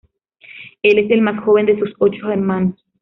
[0.81, 2.83] Él es el más joven de sus ocho hermanos.